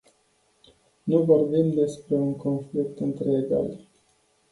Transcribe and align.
Nu 1.03 1.23
vorbim 1.23 1.71
despre 1.71 2.15
un 2.15 2.35
conflict 2.35 2.99
între 2.99 3.31
egali. 3.31 3.87